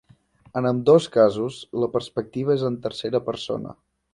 [0.61, 3.79] En ambdós casos la perspectiva és en tercera persona.